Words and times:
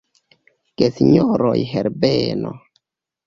Gesinjoroj 0.81 1.53
Herbeno! 1.73 2.55